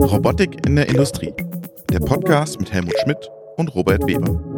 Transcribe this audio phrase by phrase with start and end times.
[0.00, 1.34] Robotik in der Industrie.
[1.92, 4.49] Der Podcast mit Helmut Schmidt und Robert Weber.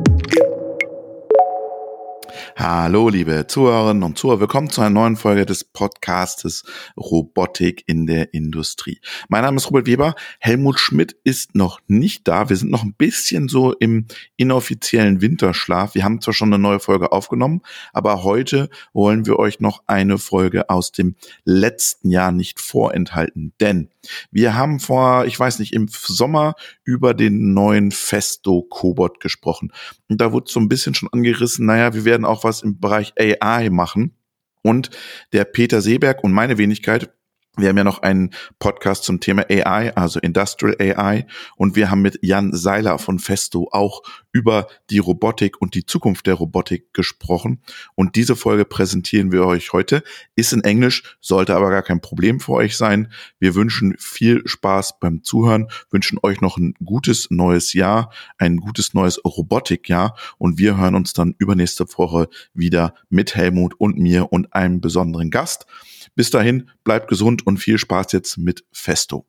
[2.56, 4.40] Hallo, liebe Zuhörerinnen und Zuhörer.
[4.40, 6.64] Willkommen zu einer neuen Folge des Podcastes
[6.98, 9.00] Robotik in der Industrie.
[9.30, 10.14] Mein Name ist Robert Weber.
[10.38, 12.50] Helmut Schmidt ist noch nicht da.
[12.50, 15.94] Wir sind noch ein bisschen so im inoffiziellen Winterschlaf.
[15.94, 17.62] Wir haben zwar schon eine neue Folge aufgenommen,
[17.94, 23.54] aber heute wollen wir euch noch eine Folge aus dem letzten Jahr nicht vorenthalten.
[23.60, 23.88] Denn
[24.30, 29.72] wir haben vor, ich weiß nicht, im Sommer über den neuen Festo Cobot gesprochen.
[30.08, 33.14] Und da wurde so ein bisschen schon angerissen, naja, wir werden auch was im Bereich
[33.18, 34.16] AI machen.
[34.62, 34.90] Und
[35.32, 37.12] der Peter Seeberg und meine Wenigkeit
[37.58, 41.26] wir haben ja noch einen Podcast zum Thema AI, also Industrial AI.
[41.56, 44.02] Und wir haben mit Jan Seiler von Festo auch
[44.32, 47.60] über die Robotik und die Zukunft der Robotik gesprochen.
[47.94, 50.02] Und diese Folge präsentieren wir euch heute.
[50.34, 53.12] Ist in Englisch, sollte aber gar kein Problem für euch sein.
[53.38, 58.94] Wir wünschen viel Spaß beim Zuhören, wünschen euch noch ein gutes neues Jahr, ein gutes
[58.94, 60.16] neues Robotikjahr.
[60.38, 65.30] Und wir hören uns dann übernächste Woche wieder mit Helmut und mir und einem besonderen
[65.30, 65.66] Gast.
[66.14, 69.26] Bis dahin, bleibt gesund und viel Spaß jetzt mit Festo.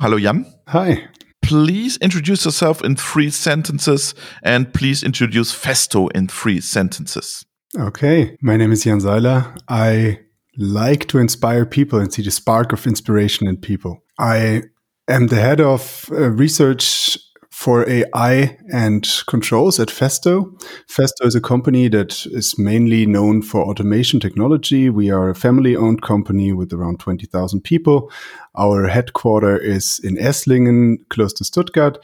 [0.00, 0.46] Hallo Jan.
[0.68, 0.98] Hi.
[1.42, 7.44] Please introduce yourself in three sentences and please introduce Festo in three sentences.
[7.78, 9.54] Okay, my name is Jan Seiler.
[9.68, 10.18] I
[10.56, 14.02] like to inspire people and see the spark of inspiration in people.
[14.18, 14.64] I
[15.08, 17.18] am the head of uh, research
[17.62, 20.52] for AI and controls at Festo.
[20.88, 24.90] Festo is a company that is mainly known for automation technology.
[24.90, 28.10] We are a family owned company with around 20,000 people.
[28.56, 31.98] Our headquarter is in Esslingen, close to Stuttgart.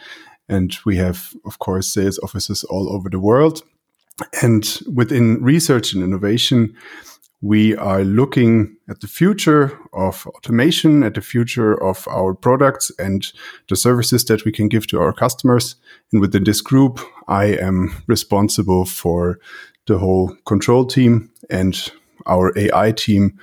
[0.49, 3.65] And we have, of course, sales offices all over the world.
[4.41, 6.77] And within research and innovation,
[7.41, 13.33] we are looking at the future of automation, at the future of our products and
[13.69, 15.77] the services that we can give to our customers.
[16.13, 19.39] And within this group, I am responsible for
[19.87, 21.91] the whole control team and
[22.27, 23.39] our AI team,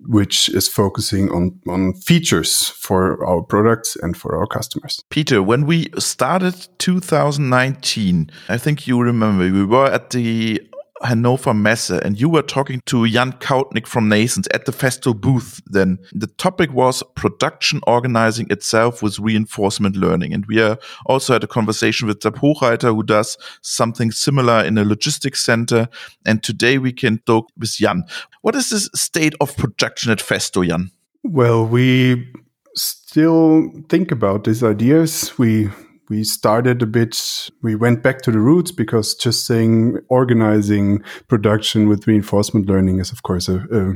[0.00, 5.02] which is focusing on, on features for our products and for our customers.
[5.08, 10.60] Peter, when we started 2019, I think you remember we were at the
[11.02, 15.60] Hannover Messe and you were talking to Jan Koutník from NNAISENSE at the Festo booth
[15.66, 15.98] then.
[16.12, 20.32] The topic was production organizing itself with reinforcement learning.
[20.32, 24.78] And we are also had a conversation with Sepp Hochreiter who does something similar in
[24.78, 25.88] a logistics center.
[26.24, 28.04] And today we can talk with Jan.
[28.42, 30.90] What is the state of production at Festo, Jan?
[31.24, 32.32] Well, we
[32.76, 35.36] still think about these ideas.
[35.38, 35.70] We
[36.08, 41.88] we started a bit, we went back to the roots because just saying organizing production
[41.88, 43.94] with reinforcement learning is, of course, a, a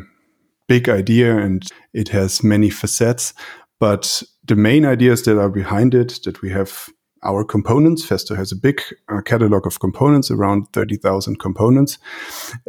[0.69, 3.35] big idea and it has many facets.
[3.81, 6.89] But the main ideas that are behind it, that we have
[7.23, 8.07] our components.
[8.07, 11.99] Festo has a big uh, catalog of components, around 30,000 components,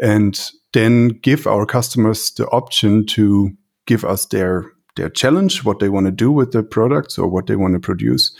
[0.01, 3.51] and then give our customers the option to
[3.85, 7.47] give us their their challenge, what they want to do with the products or what
[7.47, 8.31] they want to produce,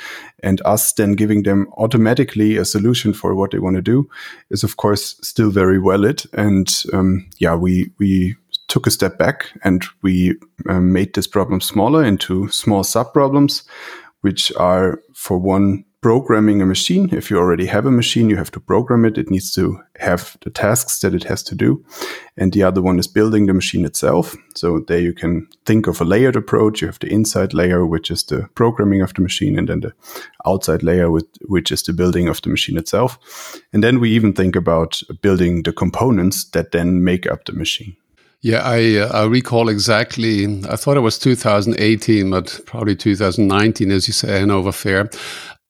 [0.44, 4.08] and us then giving them automatically a solution for what they want to do
[4.50, 6.24] is of course still very valid.
[6.34, 8.36] And um, yeah, we we
[8.68, 10.36] took a step back and we
[10.70, 13.64] um, made this problem smaller into small sub problems,
[14.22, 17.10] which are for one programming a machine.
[17.12, 19.18] If you already have a machine, you have to program it.
[19.18, 21.84] It needs to have the tasks that it has to do.
[22.38, 24.36] And the other one is building the machine itself.
[24.56, 26.82] So there you can think of a layered approach.
[26.82, 29.94] You have the inside layer, which is the programming of the machine, and then the
[30.46, 33.20] outside layer, which is the building of the machine itself.
[33.74, 37.96] And then we even think about building the components that then make up the machine.
[38.42, 40.46] Yeah, I, uh, I recall exactly.
[40.70, 45.10] I thought it was 2018, but probably 2019, as you say, Hanover Fair.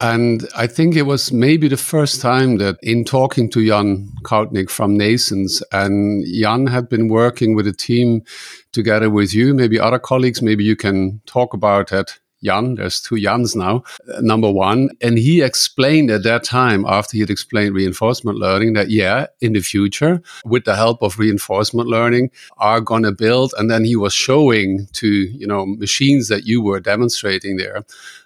[0.02, 4.70] And I think it was maybe the first time that in talking to Jan Koutník
[4.70, 8.24] from NNAISENSE, and Jan had been working with a team
[8.72, 12.18] together with you, maybe other colleagues, maybe you can talk about that.
[12.42, 13.84] Jan, there's two Jans now,
[14.14, 14.92] uh, number one.
[15.02, 19.52] And he explained at that time, after he had explained reinforcement learning, that yeah, in
[19.52, 23.54] the future, with the help of reinforcement learning, are going to build.
[23.58, 27.84] And then he was showing to, you know, machines that you were demonstrating there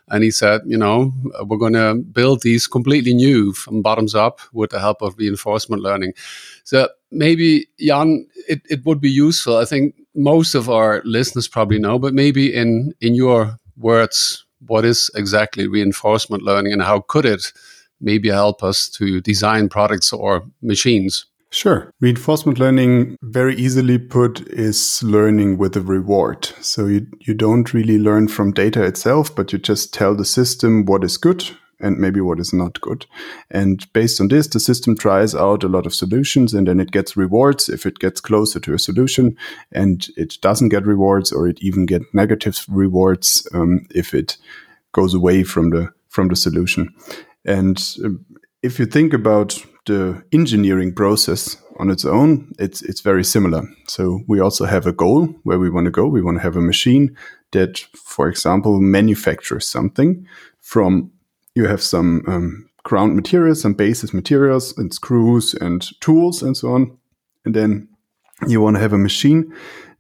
[0.10, 1.14] and he said, you know,
[1.46, 5.82] we're going to build these completely new from bottoms up with the help of reinforcement
[5.82, 6.14] learning.
[6.64, 9.58] So maybe, Jan, it, it would be useful.
[9.58, 14.86] I think most of our listeners probably know, but maybe in, in your words, what
[14.86, 17.52] is exactly reinforcement learning and how could it
[18.00, 21.26] maybe help us to design products or machines?
[21.54, 21.94] Sure.
[22.00, 26.46] Reinforcement learning, very easily put, is learning with a reward.
[26.62, 30.84] So you, you don't really learn from data itself, but you just tell the system
[30.86, 31.48] what is good
[31.80, 33.06] and maybe what is not good.
[33.52, 36.90] And based on this, the system tries out a lot of solutions and then it
[36.90, 39.38] gets rewards if it gets closer to a solution
[39.72, 44.38] and it doesn't get rewards or it even get negative rewards um, if it
[44.92, 46.92] goes away from the from the solution.
[47.46, 48.10] And uh,
[48.64, 53.64] if you think about the engineering process on its own, it's it's very similar.
[53.88, 56.08] So we also have a goal where we want to go.
[56.08, 57.16] We want to have a machine
[57.52, 60.28] that, for example, manufactures something
[60.62, 61.12] from.
[61.56, 66.74] You have some um, ground materials, some basis materials, and screws and tools and so
[66.74, 66.98] on,
[67.46, 67.88] and then
[68.48, 69.54] you want to have a machine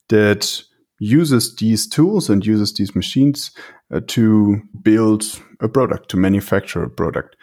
[0.09, 0.63] that
[0.99, 3.51] uses these tools and uses these machines
[3.93, 5.23] uh, to build
[5.59, 7.35] a product, to manufacture a product.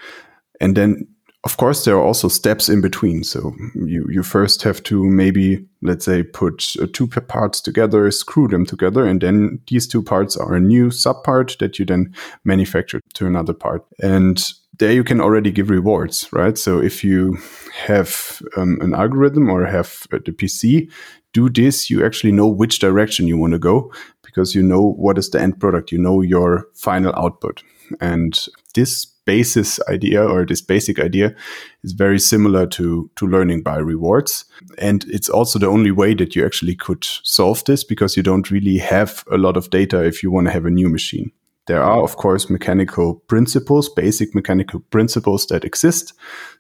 [0.61, 1.07] And then
[1.45, 3.25] of course, there are also steps in between.
[3.25, 8.47] So you, you first have to maybe, let's say, put uh, two parts together, screw
[8.47, 12.15] them together, and then these two parts are a new subpart that you then
[12.45, 13.87] manufacture to another part.
[14.03, 14.43] And
[14.79, 16.59] there you can already give rewards, right?
[16.59, 17.39] So if you
[17.75, 20.91] have um, an algorithm or have uh, the PC
[21.33, 25.17] do this, you actually know which direction you want to go because you know what
[25.17, 27.63] is the end product, you know your final output.
[28.01, 28.39] And
[28.75, 31.33] this basis idea or this basic idea
[31.85, 34.45] is very similar to, to learning by rewards.
[34.79, 38.51] And it's also the only way that you actually could solve this because you don't
[38.51, 41.31] really have a lot of data if you want to have a new machine.
[41.67, 46.13] There are, of course, mechanical principles, basic mechanical principles that exist.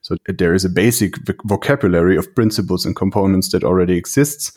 [0.03, 1.15] So there is a basic
[1.45, 4.53] vocabulary of principles and components that already exists.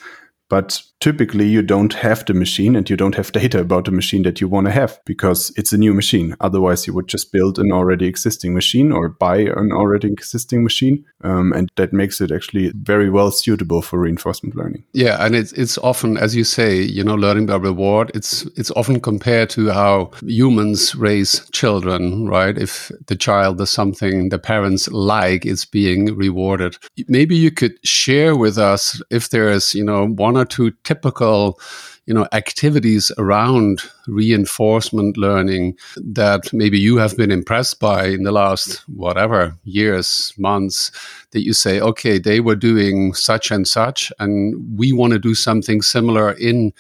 [0.53, 4.21] But typically, you don't have the machine and you don't have data about the machine
[4.21, 6.35] that you want to have because it's a new machine.
[6.41, 11.03] Otherwise, you would just build an already existing machine or buy an already existing machine.
[11.23, 14.83] Um, and that makes it actually very well suitable for reinforcement learning.
[14.94, 15.25] Yeah.
[15.25, 19.00] And it's, it's often, as you say, you know, learning by reward, it's, it's often
[19.00, 22.55] compared to how humans raise children, right?
[22.55, 26.77] If the child does something the parents like, it's being rewarded.
[27.07, 31.59] Maybe you could share with us if there's, you know, one or or two typical
[32.05, 38.31] you know activities around reinforcement learning that maybe you have been impressed by in the
[38.31, 40.91] last whatever years months
[41.31, 45.33] that you say okay they were doing such and such and we want to do
[45.33, 46.73] something similar in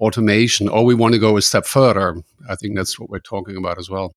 [0.00, 2.16] automation or we want to go a step further.
[2.48, 4.12] I think that's what we're talking about as well.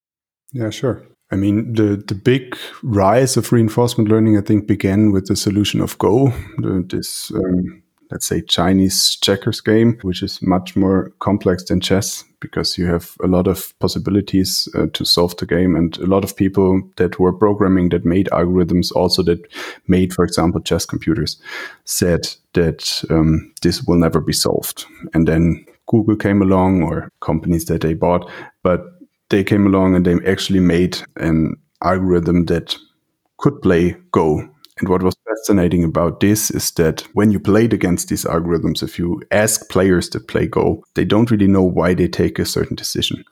[0.53, 1.03] Yeah sure.
[1.31, 5.81] I mean, the, the big rise of reinforcement learning, I think, began with the solution
[5.81, 7.82] of Go, this um,
[8.13, 13.15] let's say Chinese checkers game, which is much more complex than chess because you have
[13.23, 15.75] a lot of possibilities uh, to solve the game.
[15.75, 19.39] And a lot of people that were programming that made algorithms also that
[19.87, 21.41] made for example chess computers
[21.85, 24.85] said that um, this will never be solved.
[25.13, 28.31] And then google came along or companies that they bought
[28.63, 28.85] but
[29.29, 32.77] they came along and they actually made an algorithm that
[33.37, 34.47] could play go
[34.79, 38.97] and what was fascinating about this is that when you played against these algorithms, if
[38.97, 42.75] you ask players that play Go, they don't really know why they take a certain
[42.75, 43.23] decision.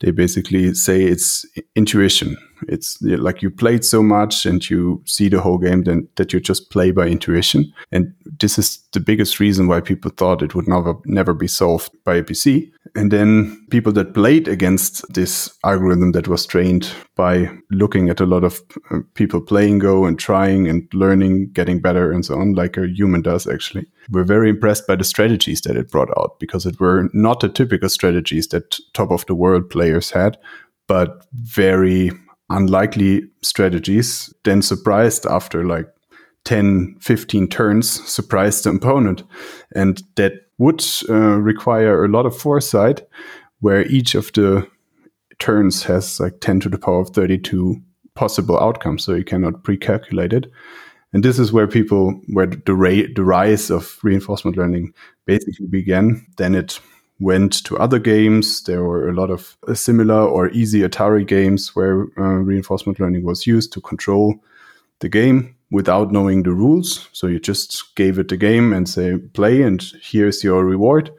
[0.00, 2.36] They basically say it's intuition.
[2.68, 6.40] It's like you played so much and you see the whole game then that you
[6.40, 7.72] just play by intuition.
[7.92, 11.90] And this is the biggest reason why people thought it would never never be solved
[12.04, 12.70] by a PC.
[12.94, 18.26] And then people that played against this algorithm that was trained by looking at a
[18.26, 22.54] lot of uh, people playing Go and trying and learning, getting better and so on,
[22.54, 26.38] like a human does actually, were very impressed by the strategies that it brought out
[26.40, 30.38] because it were not the typical strategies that top of the world players had,
[30.88, 32.10] but very
[32.50, 35.86] unlikely strategies, then surprised after like
[36.44, 39.22] 10, 15 turns, surprised the opponent.
[39.74, 43.02] And that would uh, require a lot of foresight,
[43.60, 44.68] where each of the
[45.38, 47.80] turns has like 10 to the power of 32
[48.14, 49.02] possible outcomes.
[49.02, 50.52] So you cannot pre calculate it.
[51.14, 54.92] And this is where people, where the, ra- the rise of reinforcement learning
[55.24, 56.26] basically began.
[56.36, 56.78] Then it
[57.20, 58.62] went to other games.
[58.64, 63.24] There were a lot of uh, similar or easy Atari games where uh, reinforcement learning
[63.24, 64.34] was used to control
[64.98, 67.08] the game without knowing the rules.
[67.12, 71.10] So you just gave it the game and say, play, and here's your reward.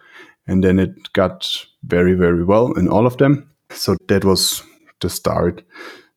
[0.47, 3.49] And then it got very, very well in all of them.
[3.69, 4.63] So that was
[4.99, 5.63] the start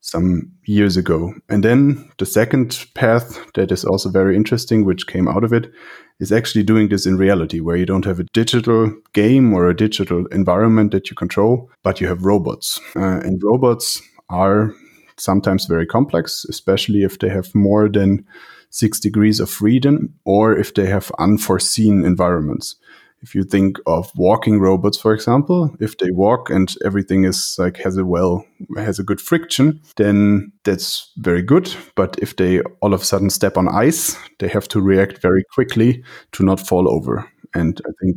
[0.01, 1.33] some years ago.
[1.49, 5.73] And then the second path that is also very interesting, which came out of it,
[6.21, 9.77] is actually doing this in reality, where you don't have a digital game or a
[9.77, 12.81] digital environment that you control, but you have robots.
[12.95, 14.75] Uh, and robots are
[15.19, 18.25] sometimes very complex, especially if they have more than
[18.71, 22.77] six degrees of freedom or if they have unforeseen environments.
[23.23, 27.79] If you think of walking robots, for example, if they walk and everything is like
[27.79, 28.45] has a well,
[28.77, 31.75] has a good friction, then that's very good.
[31.95, 35.43] But if they all of a sudden step on ice, they have to react very
[35.55, 37.27] quickly to not fall over.
[37.55, 38.17] And I think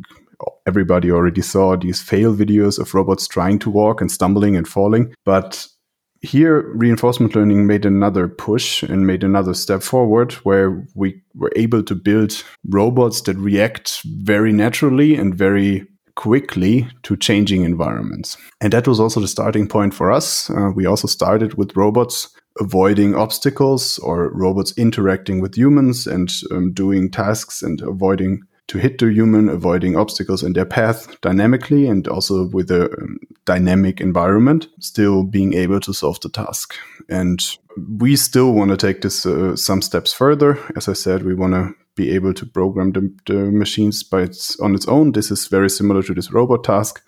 [0.66, 5.14] everybody already saw these fail videos of robots trying to walk and stumbling and falling.
[5.24, 5.68] But
[6.22, 11.84] here reinforcement learning made another push and made another step forward where we were able
[11.84, 18.38] to build robots that react very naturally and very quickly to changing environments.
[18.60, 20.50] And that was also the starting point for us.
[20.50, 26.74] Uh, we also started with robots avoiding obstacles or robots interacting with humans and um,
[26.74, 32.08] doing tasks and avoiding to hit the human, avoiding obstacles in their path dynamically and
[32.08, 36.76] also with a um, dynamic environment, still being able to solve the task.
[37.10, 37.40] And
[38.00, 40.60] we still want to take this uh, some steps further.
[40.76, 44.60] As I said, we want to be able to program the, the machines by its,
[44.60, 45.14] on its own.
[45.14, 47.02] This is very similar to this robot task,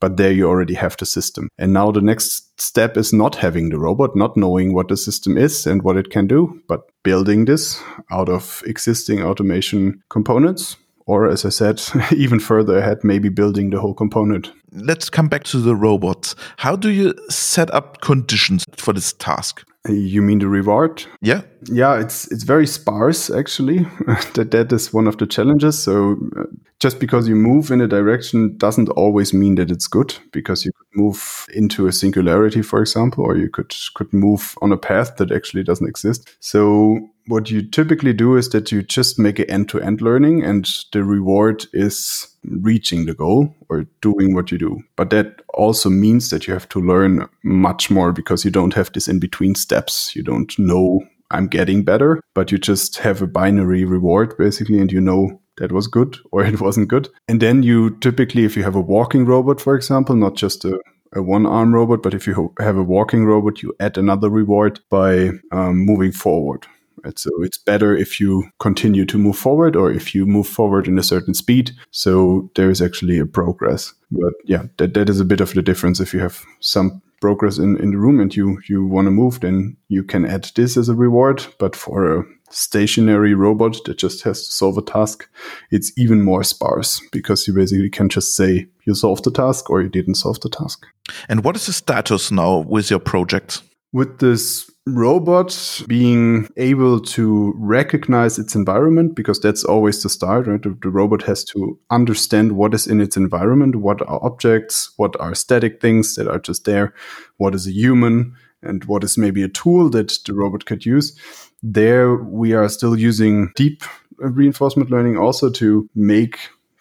[0.00, 1.48] but there you already have the system.
[1.56, 5.38] And now the next step is not having the robot, not knowing what the system
[5.38, 11.28] is and what it can do, but building this out of existing automation components or
[11.28, 11.82] as I said,
[12.16, 14.52] even further ahead, maybe building the whole component.
[14.72, 16.34] Let's come back to the robots.
[16.56, 19.64] How do you set up conditions for this task?
[19.88, 21.04] You mean the reward?
[21.20, 21.42] Yeah.
[21.66, 23.80] Yeah, it's it's very sparse actually.
[24.34, 25.78] that that is one of the challenges.
[25.78, 26.44] So uh,
[26.80, 30.72] just because you move in a direction doesn't always mean that it's good because you
[30.94, 35.32] move into a singularity for example or you could could move on a path that
[35.32, 36.36] actually doesn't exist.
[36.40, 40.44] So what you typically do is that you just make an end to end learning
[40.44, 44.82] and the reward is reaching the goal or doing what you do.
[44.96, 48.92] But that also means that you have to learn much more because you don't have
[48.92, 50.14] this in between steps.
[50.14, 54.92] You don't know I'm getting better, but you just have a binary reward basically and
[54.92, 57.08] you know that was good or it wasn't good.
[57.28, 60.80] And then you typically, if you have a walking robot, for example, not just a
[61.14, 64.80] a one arm robot, but if you have a walking robot, you add another reward
[64.90, 66.66] by um, moving forward.
[67.04, 67.18] Right?
[67.18, 70.98] So it's better if you continue to move forward or if you move forward in
[70.98, 71.72] a certain speed.
[71.90, 73.94] So there is actually a progress.
[74.10, 76.00] But yeah, that, that is a bit of the difference.
[76.00, 79.40] If you have some progress in, in the room and you, you want to move,
[79.40, 81.44] then you can add this as a reward.
[81.58, 85.28] But for a stationary robot that just has to solve a task,
[85.70, 89.82] it's even more sparse because you basically can just say you solved the task or
[89.82, 90.86] you didn't solve the task.
[91.28, 93.62] And what is the status now with your project?
[93.92, 100.60] With this robot being able to recognize its environment because that's always the start right
[100.60, 105.18] the, the, robot has to understand what is in its environment what are objects what
[105.20, 106.92] are static things that are just there
[107.38, 111.18] what is a human and what is maybe a tool that the robot could use
[111.64, 113.82] there we are still using deep
[114.18, 116.38] reinforcement learning also to make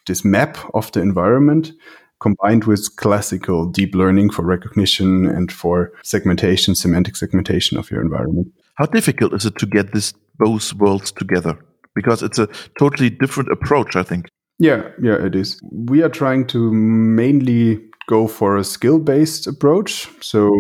[0.08, 1.72] this map of the environment
[2.20, 8.48] combined with classical deep learning for recognition and for segmentation, semantic segmentation of your environment.
[8.76, 11.58] How difficult is it to get this both worlds together?
[11.96, 12.48] Because it's a
[12.78, 14.28] totally different approach, I think.
[14.60, 15.62] Yeah, yeah, it is.
[15.72, 20.10] We are trying to mainly go for a skill based approach.
[20.22, 20.52] So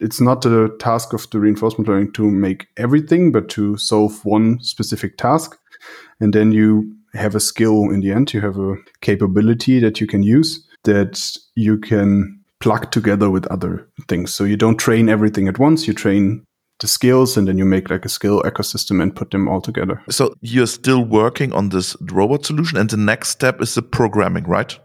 [0.00, 4.60] it's not the task of the reinforcement learning to make everything, but to solve one
[4.60, 5.58] specific task.
[6.20, 10.06] And then you have a skill in the end, you have a capability that you
[10.06, 14.32] can use that you can plug together with other things.
[14.32, 16.44] So you don't train everything at once, you train
[16.78, 20.02] the skills and then you make like a skill ecosystem and put them all together.
[20.10, 24.44] So you're still working on this robot solution and the next step is the programming,
[24.44, 24.78] right?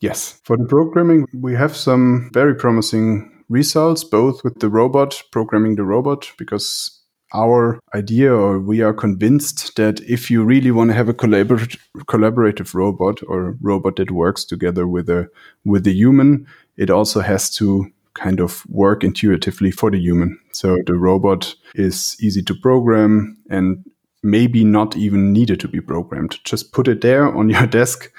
[0.00, 0.40] Yes.
[0.44, 5.84] For the programming, we have some very promising results, both with the robot, programming the
[5.84, 6.94] robot, because
[7.34, 11.78] our idea or we are convinced that if you really want to have a collaborative,
[12.06, 15.28] collaborative robot or robot that works together with a
[15.62, 16.46] with the human
[16.78, 20.38] it also has to kind of work intuitively for the human.
[20.52, 23.84] So the robot is easy to program and
[24.22, 26.38] maybe not even needed to be programmed.
[26.44, 28.10] Just put it there on your desk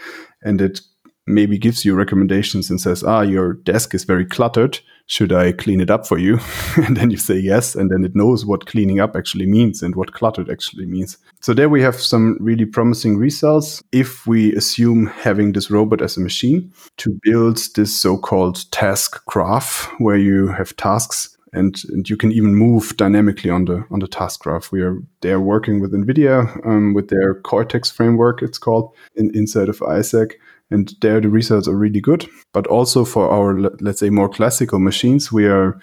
[0.44, 0.82] and it
[1.30, 4.80] maybe gives you recommendations and says, ah, your desk is very cluttered.
[5.06, 6.40] Should I clean it up for you?
[6.76, 7.76] and then you say yes.
[7.76, 11.18] And then it knows what cleaning up actually means and what cluttered actually means.
[11.42, 13.82] So there we have some really promising results.
[13.92, 19.90] If we assume having this robot as a machine to build this so-called task graph
[20.00, 24.08] where you have tasks and, and you can even move dynamically on the on the
[24.08, 24.72] task graph.
[24.72, 28.42] We are they're working with NVIDIA um, with their Cortex framework.
[28.42, 30.40] It's called in, inside of Isaac,
[30.72, 32.28] and there the results are really good.
[32.54, 35.80] But also for our let's say more classical machines, we are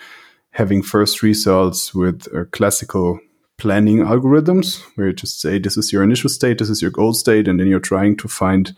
[0.50, 3.20] having first results with uh, classical
[3.58, 7.12] planning algorithms where you just say, this is your initial state, this is your goal
[7.12, 8.74] state, and then you're trying to find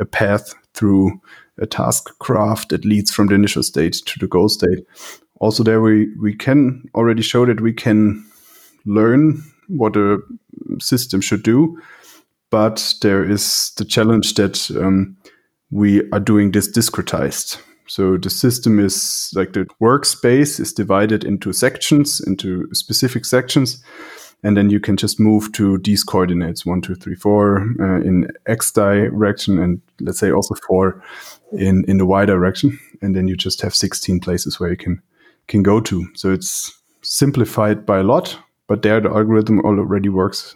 [0.00, 1.20] a path through
[1.60, 4.80] a task graph that leads from the initial state to the goal state.
[5.40, 8.24] Also, there we, we can already show that we can
[8.86, 10.18] learn what a
[10.78, 11.80] system should do,
[12.50, 15.16] but there is the challenge that um,
[15.70, 17.60] we are doing this discretized.
[17.86, 23.82] So the system is like the workspace is divided into sections, into specific sections.
[24.44, 28.28] And then you can just move to these coordinates one, two, three, four uh, in
[28.46, 31.02] x direction, and let's say also four
[31.52, 32.78] in in the y direction.
[33.02, 35.02] And then you just have 16 places where you can
[35.48, 36.06] can go to.
[36.14, 36.72] So it's
[37.02, 40.54] simplified by a lot, but there the algorithm already works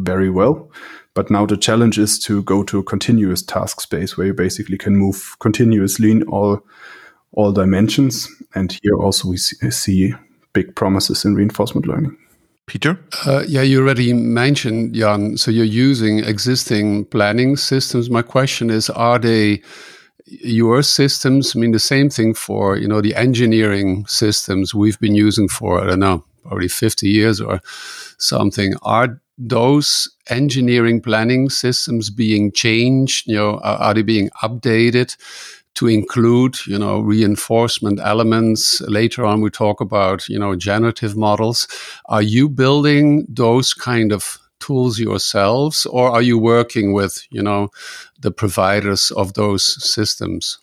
[0.00, 0.70] very well.
[1.14, 4.78] But now the challenge is to go to a continuous task space where you basically
[4.78, 6.64] can move continuously in all
[7.32, 8.28] all dimensions.
[8.54, 10.14] And here also we see
[10.52, 12.16] big promises in reinforcement learning.
[12.66, 12.98] Peter?
[13.26, 15.36] Uh, yeah, you already mentioned, Jan.
[15.36, 18.08] So you're using existing planning systems.
[18.08, 19.62] My question is, are they
[20.26, 21.56] your systems?
[21.56, 25.82] I mean, the same thing for, you know, the engineering systems we've been using for,
[25.82, 27.60] I don't know, probably 50 years or
[28.18, 28.74] something.
[28.82, 33.26] Are those engineering planning systems being changed?
[33.26, 35.16] You know, are, are they being updated
[35.74, 38.80] to include, you know, reinforcement elements?
[38.82, 41.66] Later on, we talk about, you know, generative models.
[42.06, 47.70] Are you building those kind of tools yourselves, or are you working with, you know,
[48.20, 50.58] the providers of those systems?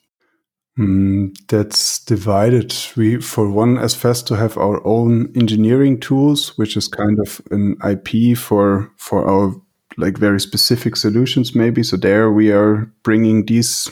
[0.77, 2.75] Mm, that's divided.
[2.95, 7.77] We, for one, as Festo have our own engineering tools, which is kind of an
[7.83, 9.55] IP for for our
[9.97, 11.81] like very specific solutions, maybe.
[11.81, 13.89] So there we are bringing these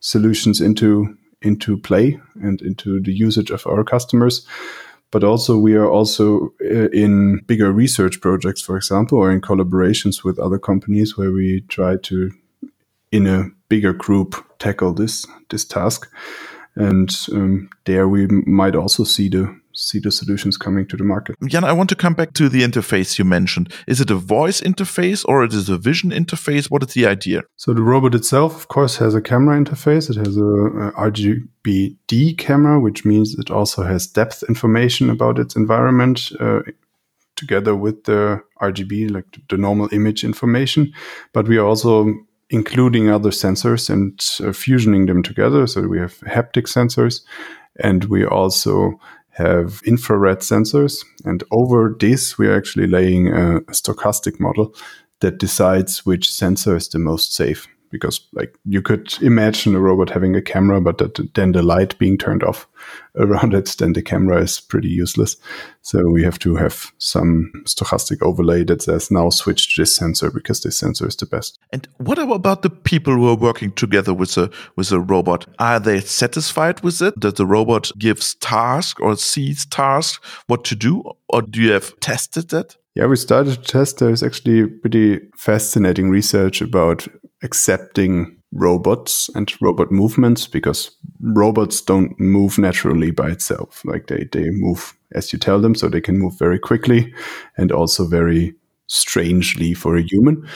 [0.00, 4.44] solutions into into play and into the usage of our customers.
[5.10, 10.22] But also, we are also uh, in bigger research projects, for example, or in collaborations
[10.24, 12.30] with other companies where we try to,
[13.10, 16.10] in a bigger group, tackle this this task.
[16.76, 21.36] And um, there we might also see the see the solutions coming to the market.
[21.46, 23.72] Jan, I want to come back to the interface you mentioned.
[23.86, 26.70] Is it a voice interface or it is a vision interface?
[26.70, 27.42] What is the idea?
[27.56, 30.10] So the robot itself, of course, has a camera interface.
[30.10, 35.56] It has a, a RGBD camera, which means it also has depth information about its
[35.56, 36.32] environment.
[36.40, 36.60] Uh,
[37.36, 40.92] together with the RGB, like the normal image information,
[41.32, 42.12] but we are also
[42.50, 45.66] including other sensors and uh, fusioning them together.
[45.66, 47.22] So we have haptic sensors
[47.78, 48.98] and we also
[49.30, 51.04] have infrared sensors.
[51.24, 54.74] And over this, we are actually laying a, a stochastic model
[55.20, 60.10] that decides which sensor is the most safe because like you could imagine a robot
[60.10, 62.66] having a camera but that, then the light being turned off
[63.16, 65.36] around it then the camera is pretty useless.
[65.82, 70.30] So we have to have some stochastic overlay that says now switch to this sensor
[70.30, 71.58] because this sensor is the best.
[71.72, 75.46] And what about the people who are working together with a with a robot?
[75.58, 80.76] Are they satisfied with it that the robot gives task or sees task what to
[80.76, 82.76] do or do you have tested that?
[82.94, 83.98] Yeah, we started to test.
[83.98, 87.06] There's actually pretty fascinating research about
[87.42, 93.82] accepting robots and robot movements because robots don't move naturally by itself.
[93.84, 97.12] Like they, they move as you tell them, so they can move very quickly
[97.56, 98.54] and also very
[98.86, 100.46] strangely for a human.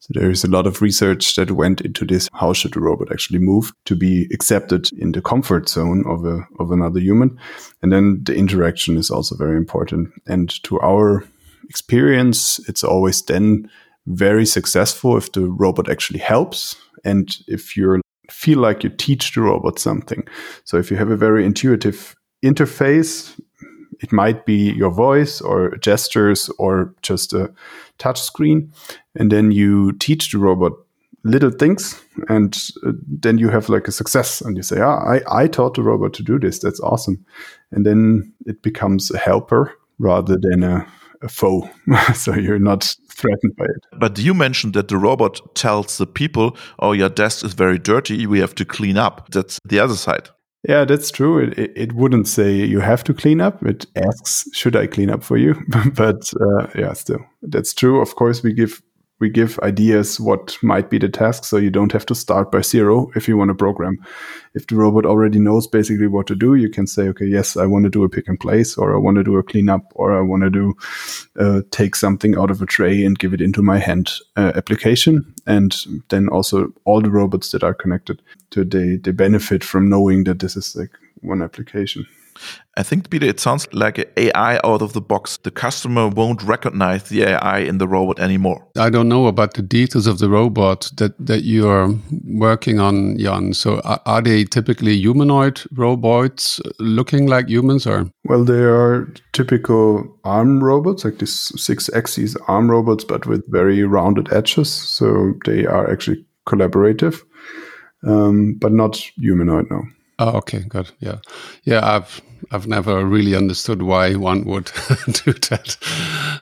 [0.00, 2.28] So there is a lot of research that went into this.
[2.32, 6.46] How should a robot actually move to be accepted in the comfort zone of a
[6.58, 7.38] of another human?
[7.82, 10.10] And then the interaction is also very important.
[10.26, 11.24] And to our
[11.68, 13.70] experience, it's always then
[14.06, 19.40] very successful if the robot actually helps and if you feel like you teach the
[19.40, 20.26] robot something.
[20.64, 23.38] So if you have a very intuitive interface,
[24.00, 27.52] it might be your voice or gestures or just a
[27.98, 28.72] touch screen.
[29.14, 30.72] And then you teach the robot
[31.22, 35.42] little things and uh, then you have like a success and you say, ah, I,
[35.42, 36.60] I taught the robot to do this.
[36.60, 37.24] That's awesome.
[37.72, 40.86] And then it becomes a helper rather than a
[41.22, 41.68] a foe.
[42.14, 43.98] so you're not threatened by it.
[43.98, 48.26] But you mentioned that the robot tells the people, oh, your desk is very dirty.
[48.26, 49.30] We have to clean up.
[49.30, 50.28] That's the other side.
[50.68, 51.38] Yeah, that's true.
[51.38, 53.64] It, it, it wouldn't say you have to clean up.
[53.64, 55.54] It asks, should I clean up for you?
[55.94, 58.00] but uh, yeah, still, that's true.
[58.02, 58.82] Of course, we give
[59.20, 62.62] we give ideas what might be the task so you don't have to start by
[62.62, 63.96] zero if you want to program.
[64.54, 67.66] If the robot already knows basically what to do you can say okay yes i
[67.66, 70.18] want to do a pick and place or i want to do a cleanup or
[70.18, 70.74] i want to do
[71.38, 75.34] uh, take something out of a tray and give it into my hand uh, application.
[75.46, 75.76] And
[76.08, 80.40] then also all the robots that are connected to they they benefit from knowing that
[80.40, 80.90] this is like
[81.22, 82.06] one application
[82.76, 85.36] I think, Peter, it sounds like an AI out of the box.
[85.38, 88.66] The customer won't recognize the AI in the robot anymore.
[88.78, 93.52] I don't know about the details of the robot that, that you're working on, Jan.
[93.54, 98.10] So are, are they typically humanoid robots looking like humans or?
[98.24, 103.82] Well, they are typical arm robots, like these six axis arm robots, but with very
[103.82, 104.72] rounded edges.
[104.72, 107.20] So they are actually collaborative,
[108.06, 109.82] um, but not humanoid, no.
[110.20, 110.90] Oh, okay, good.
[111.00, 111.16] Yeah,
[111.64, 111.80] yeah.
[111.82, 112.20] I've
[112.52, 114.64] I've never really understood why one would
[115.24, 115.76] do that,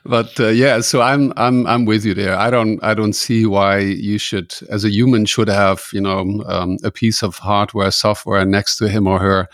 [0.03, 0.81] but uh, yeah.
[0.81, 2.35] So I'm I'm I'm with you there.
[2.35, 6.43] I don't I don't see why you should, as a human, should have you know
[6.47, 9.49] um, a piece of hardware software next to him or her,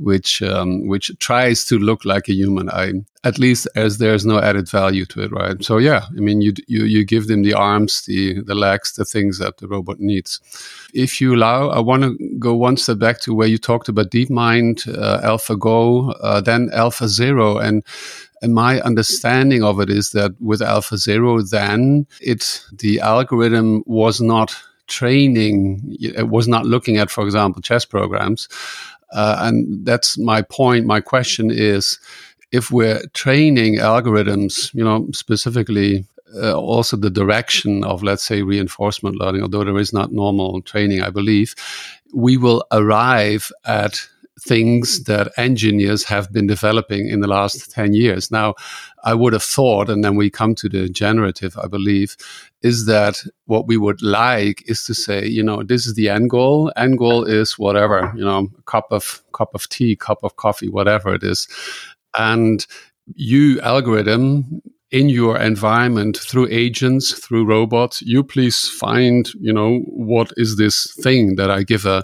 [0.00, 2.70] which um, which tries to look like a human.
[2.70, 5.62] I at least as there's no added value to it, right?
[5.62, 9.04] So yeah, I mean, you you you give them the arms, the the legs, the
[9.04, 10.40] things that the robot needs.
[10.94, 14.10] If you allow, I want to go one step back to where you talked about
[14.10, 17.84] DeepMind, uh, AlphaGo, uh, then AlphaZero, and
[18.42, 24.54] and my understanding of it is that with AlphaZero, then it the algorithm was not
[24.90, 28.48] training, it was not looking at, for example, chess programs.
[29.12, 30.86] Uh, and that's my point.
[30.86, 31.98] My question is
[32.52, 36.04] if we're training algorithms, you know, specifically
[36.36, 41.02] uh, also the direction of, let's say, reinforcement learning, although there is not normal training,
[41.02, 41.54] I believe,
[42.14, 44.00] we will arrive at
[44.42, 48.30] things that engineers have been developing in the last 10 years.
[48.30, 48.54] Now,
[49.04, 52.16] I would have thought, and then we come to the generative, I believe,
[52.62, 56.30] is that what we would like is to say, you know, this is the end
[56.30, 56.72] goal.
[56.76, 60.68] End goal is whatever, you know, a cup of cup of tea, cup of coffee,
[60.68, 61.48] whatever it is.
[62.18, 62.66] And
[63.14, 70.32] you algorithm in your environment through agents, through robots, you please find, you know, what
[70.36, 72.02] is this thing that I give a,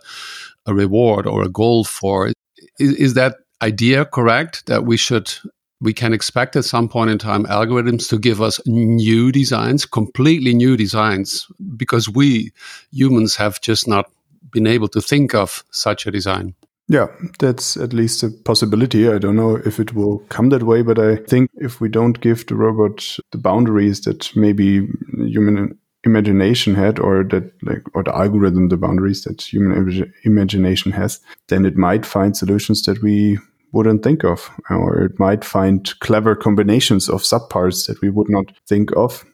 [0.67, 2.33] a reward or a goal for?
[2.79, 5.33] Is, is that idea correct that we should
[5.81, 10.55] we can expect at some point in time algorithms to give us new designs, completely
[10.55, 12.51] new designs, because we
[12.93, 14.11] humans have just not
[14.53, 16.55] been able to think of such a design.
[16.89, 17.09] Yeah,
[17.41, 19.09] that's at least a possibility.
[19.09, 22.21] I don't know if it will come that way, but I think if we don't
[22.21, 24.87] give the robot the boundaries that maybe
[25.19, 25.77] human
[26.07, 31.67] imagination had or that like or the algorithm the boundaries that human imagination has then
[31.67, 33.39] it might find solutions that we
[33.73, 38.53] wouldn't think of or it might find clever combinations of subparts that we would not
[38.67, 39.25] think of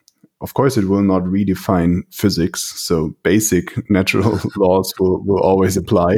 [0.42, 2.62] of course, it will not redefine physics.
[2.62, 6.16] So basic natural laws will, will always apply,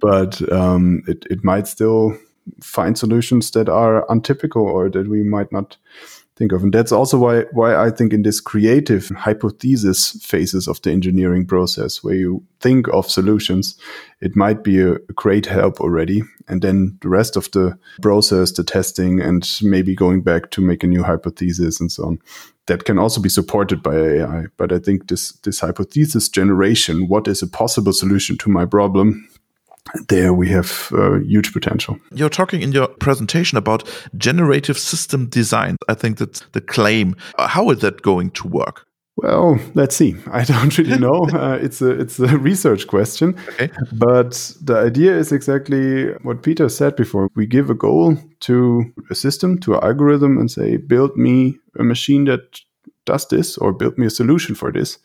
[0.00, 2.16] but um, it, it might still
[2.60, 5.76] find solutions that are untypical or that we might not
[6.42, 6.62] think of.
[6.62, 11.46] And that's also why why I think in this creative hypothesis phases of the engineering
[11.46, 13.76] process, where you think of solutions,
[14.20, 16.22] it might be a, a great help already.
[16.48, 20.84] And then the rest of the process, the testing, and maybe going back to make
[20.84, 22.18] a new hypothesis and so on,
[22.66, 24.46] that can also be supported by AI.
[24.56, 29.28] But I think this this hypothesis generation, what is a possible solution to my problem,
[30.08, 31.98] there we have uh, huge potential.
[32.12, 35.76] You're talking in your presentation about generative system design.
[35.88, 37.16] I think that's the claim.
[37.38, 38.86] Uh, how is that going to work?
[39.16, 40.16] Well, let's see.
[40.32, 41.28] I don't really know.
[41.32, 43.36] uh, it's a it's a research question.
[43.48, 43.70] Okay.
[43.92, 47.28] But the idea is exactly what Peter said before.
[47.34, 51.84] We give a goal to a system, to an algorithm, and say, build me a
[51.84, 52.60] machine that
[53.04, 54.98] does this, or build me a solution for this.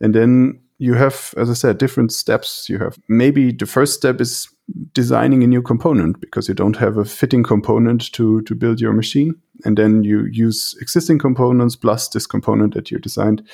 [0.00, 2.66] And then you have, as I said, different steps.
[2.70, 4.48] You have maybe the first step is
[4.94, 8.94] designing a new component because you don't have a fitting component to, to build your
[8.94, 9.34] machine.
[9.66, 13.46] And then you use existing components plus this component that you designed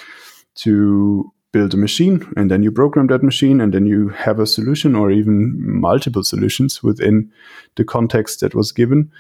[0.57, 2.33] to build a machine.
[2.37, 6.23] And then you program that machine and then you have a solution or even multiple
[6.23, 7.33] solutions within
[7.75, 9.11] the context that was given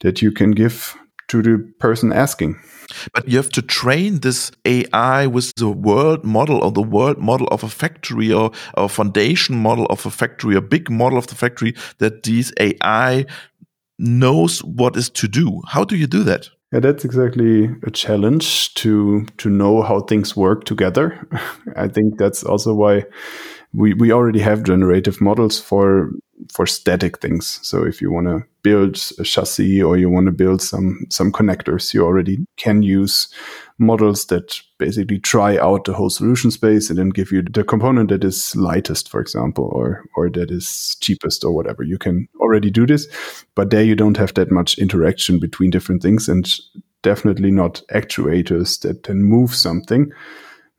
[0.00, 0.96] that you can give
[1.28, 2.56] to the person asking.
[3.12, 7.48] But you have to train this AI with the world model or the world model
[7.48, 11.34] of a factory or a foundation model of a factory, a big model of the
[11.34, 13.26] factory that these AI
[13.98, 15.62] knows what is to do.
[15.68, 16.48] How do you do that?
[16.72, 21.26] Yeah, that's exactly a challenge to to know how things work together.
[21.76, 23.04] I think that's also why
[23.72, 26.10] we, we already have generative models for
[26.52, 27.58] for static things.
[27.62, 31.32] So if you want to build a chassis or you want to build some some
[31.32, 33.28] connectors, you already can use
[33.78, 38.08] models that basically try out the whole solution space and then give you the component
[38.10, 41.82] that is lightest, for example, or or that is cheapest or whatever.
[41.82, 43.06] You can already do this,
[43.54, 46.46] but there you don't have that much interaction between different things and
[47.02, 50.10] definitely not actuators that can move something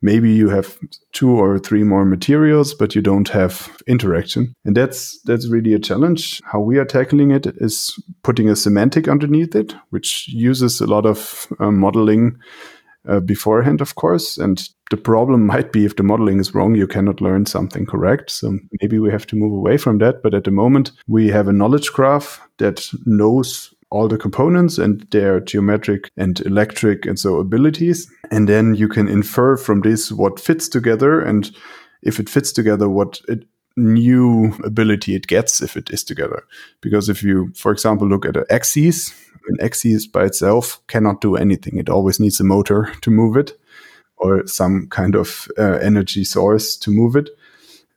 [0.02, 0.78] maybe you have
[1.12, 4.54] two or three more materials but you don't have interaction.
[4.64, 6.40] And that's that's really a challenge.
[6.44, 11.06] How we are tackling it is putting a semantic underneath it which uses a lot
[11.06, 12.38] of uh, modeling
[13.08, 14.36] uh, beforehand of course.
[14.36, 18.30] And the problem might be if the modeling is wrong you cannot learn something correct.
[18.30, 20.22] So maybe we have to move away from that.
[20.22, 25.06] But at the moment we have a knowledge graph that knows all the components and
[25.10, 28.10] their geometric and electric and so abilities.
[28.30, 31.50] And then you can infer from this what fits together and
[32.02, 36.44] if it fits together, what it, new ability it gets if it is together.
[36.80, 39.14] Because if you, for example, look at an axis,
[39.48, 41.78] an axis by itself cannot do anything.
[41.78, 43.52] It always needs a motor to move it
[44.18, 47.30] or some kind of uh, energy source to move it.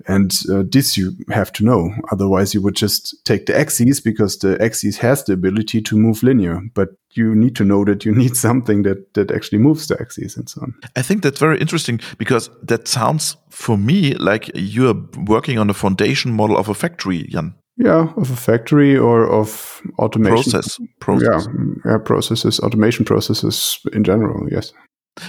[0.07, 1.93] And uh, this you have to know.
[2.11, 6.23] Otherwise, you would just take the axes because the axes has the ability to move
[6.23, 6.61] linear.
[6.73, 10.37] But you need to know that you need something that, that actually moves the axes
[10.37, 10.73] and so on.
[10.95, 15.73] I think that's very interesting because that sounds for me like you're working on a
[15.73, 17.55] foundation model of a factory, Jan.
[17.77, 20.51] Yeah, of a factory or of automation.
[20.51, 20.79] Process.
[20.99, 21.47] process.
[21.47, 24.73] Yeah, yeah, processes, automation processes in general, yes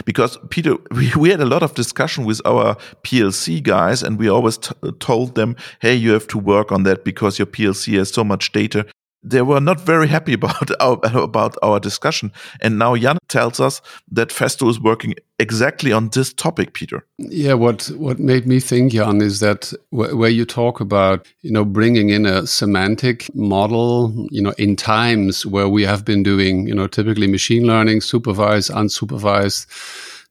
[0.05, 4.29] because Peter, we, we had a lot of discussion with our PLC guys, and we
[4.29, 4.59] always
[4.99, 8.53] told them, "Hey, you have to work on that because your PLC has so much
[8.53, 8.87] data."
[9.23, 13.83] They were not very happy about our about our discussion, and now Jan tells us
[14.11, 17.05] that Festo is working exactly on this topic, Peter.
[17.19, 21.65] Yeah, what what made me think, Jan, is that where you talk about you know
[21.65, 26.75] bringing in a semantic model, you know, in times where we have been doing you
[26.75, 29.67] know typically machine learning, supervised, unsupervised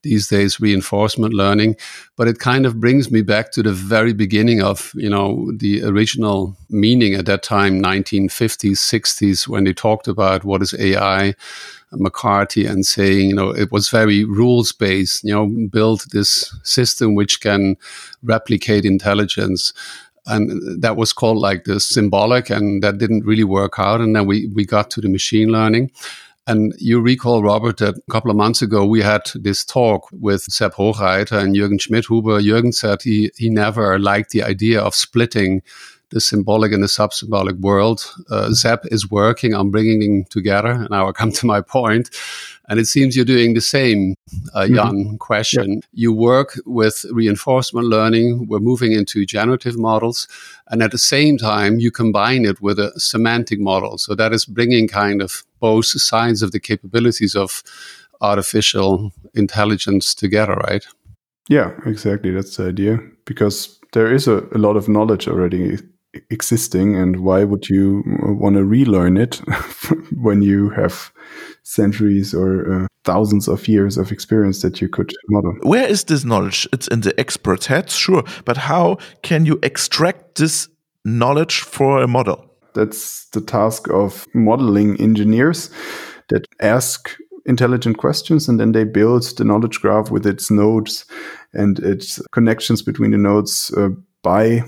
[0.04, 1.76] these days reinforcement learning
[2.16, 5.84] but it kind of brings me back to the very beginning of you know the
[5.84, 11.34] original meaning at that time 1950s 60s when they talked about what is ai
[11.92, 17.16] mccarthy and saying you know it was very rules based you know build this system
[17.16, 17.76] which can
[18.24, 19.74] replicate intelligence.
[20.26, 24.02] And that was called like the symbolic and that didn't really work out.
[24.02, 25.92] And then we we got to the machine learning
[26.50, 30.42] and you recall, Robert, that a couple of months ago we had this talk with
[30.42, 32.42] Sepp Hochreiter and Jürgen Schmidhuber.
[32.42, 35.62] Jürgen said he, he never liked the idea of splitting
[36.12, 38.12] the symbolic and the sub-symbolic world.
[38.30, 42.10] Uh, Sepp is working on bringing together, and now I come to my point.
[42.68, 44.14] And it seems you're doing the same,
[44.54, 44.76] uh, mm-hmm.
[44.76, 45.16] Jan, mm-hmm.
[45.18, 45.82] question.
[45.92, 48.48] You work with reinforcement learning.
[48.48, 50.28] We're moving into generative models.
[50.68, 53.98] And at the same time, you combine it with a semantic model.
[53.98, 57.64] So that is bringing kind of both sides of the capabilities of
[58.22, 60.86] artificial intelligence together, right?
[61.48, 62.30] Yeah, exactly.
[62.30, 63.00] That's the idea.
[63.26, 65.80] Because there is a, a lot of knowledge already
[66.30, 69.36] existing and why would you want to relearn it
[70.14, 71.12] when you have
[71.64, 75.56] centuries or uh, thousands of years of experience that you could model?
[75.62, 76.68] Where is this knowledge?
[76.74, 80.68] It's in the expert's head sure but how can you extract this
[81.06, 82.46] knowledge for a model?
[82.74, 85.70] That's the task of modeling engineers
[86.30, 91.06] that ask intelligent questions and then they build the knowledge graph with its nodes
[91.54, 93.90] and its connections between the nodes uh,
[94.22, 94.62] by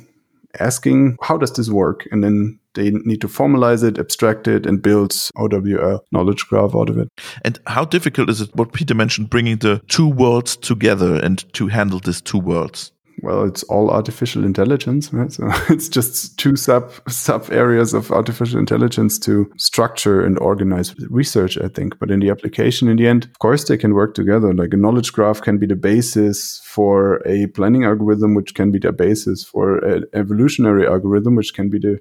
[0.59, 2.07] asking, how does this work?
[2.11, 6.89] And then they need to formalize it, abstract it, and build OWL knowledge graph out
[6.89, 7.09] of it.
[7.43, 11.67] And how difficult is it, what Peter mentioned, bringing the two worlds together and to
[11.67, 12.91] handle these two worlds?
[13.21, 15.31] Well, it's all artificial intelligence, right?
[15.31, 21.57] So it's just two sub sub areas of artificial intelligence to structure and organize research,
[21.57, 21.99] I think.
[21.99, 24.53] But in the application, in the end, of course, they can work together.
[24.53, 28.79] Like a knowledge graph can be the basis for a planning algorithm, which can be
[28.79, 31.99] the basis for an evolutionary algorithm, which can be the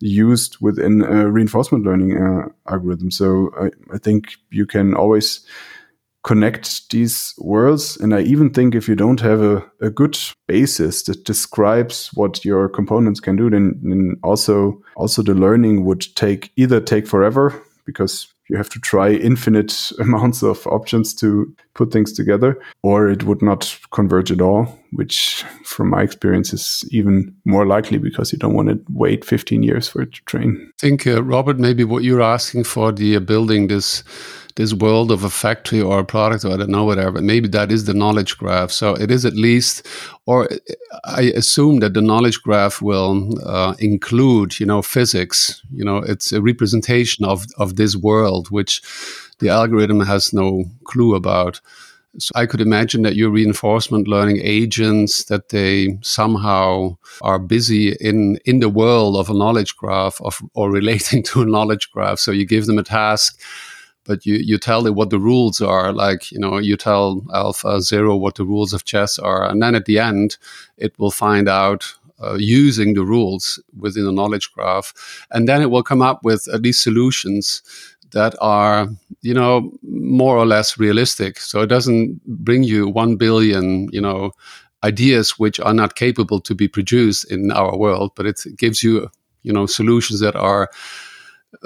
[0.00, 3.10] used within a reinforcement learning uh, algorithm.
[3.10, 5.40] So I, I think you can always
[6.22, 7.96] connect these worlds.
[7.96, 12.44] And I even think if you don't have a, a good basis that describes what
[12.44, 17.62] your components can do, then, then also also the learning would take either take forever
[17.86, 23.22] because you have to try infinite amounts of options to put things together, or it
[23.24, 28.38] would not converge at all, which from my experience is even more likely because you
[28.38, 30.50] don't want to wait 15 years for it to train.
[30.60, 34.04] I think, uh, Robert, maybe what you're asking for the uh, building this
[34.56, 37.12] this world of a factory or a product or I don't know whatever.
[37.12, 38.70] But maybe that is the knowledge graph.
[38.70, 39.86] So it is at least,
[40.26, 40.48] or
[41.04, 45.62] I assume that the knowledge graph will uh, include, you know, physics.
[45.72, 48.82] You know, it's a representation of of this world which
[49.40, 51.60] the algorithm has no clue about.
[52.18, 58.38] So I could imagine that your reinforcement learning agents that they somehow are busy in
[58.44, 62.18] in the world of a knowledge graph of or relating to a knowledge graph.
[62.18, 63.40] So you give them a task
[64.04, 65.92] but you, you tell it what the rules are.
[65.92, 69.48] Like, you know, you tell Alpha Zero what the rules of chess are.
[69.48, 70.36] And then at the end,
[70.76, 74.92] it will find out uh, using the rules within a knowledge graph.
[75.30, 77.62] And then it will come up with at least solutions
[78.12, 78.88] that are,
[79.22, 81.38] you know, more or less realistic.
[81.38, 84.32] So it doesn't bring you 1 billion, you know,
[84.82, 89.08] ideas which are not capable to be produced in our world, but it gives you,
[89.42, 90.70] you know, solutions that are